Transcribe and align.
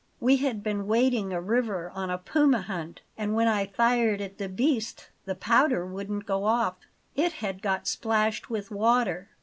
We 0.19 0.37
had 0.37 0.63
been 0.63 0.87
wading 0.87 1.31
a 1.31 1.39
river 1.39 1.91
on 1.93 2.09
a 2.09 2.17
puma 2.17 2.63
hunt, 2.63 3.01
and 3.19 3.35
when 3.35 3.47
I 3.47 3.67
fired 3.67 4.19
at 4.19 4.39
the 4.39 4.49
beast 4.49 5.09
the 5.25 5.35
powder 5.35 5.85
wouldn't 5.85 6.25
go 6.25 6.45
off; 6.45 6.77
it 7.15 7.33
had 7.33 7.61
got 7.61 7.87
splashed 7.87 8.49
with 8.49 8.71
water. 8.71 9.29